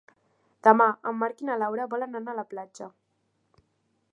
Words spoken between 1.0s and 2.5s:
en Marc i na Laura volen anar a la